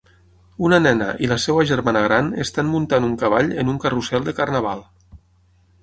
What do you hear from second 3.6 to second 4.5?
en un carrusel de